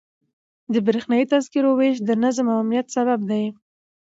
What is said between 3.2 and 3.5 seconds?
دی.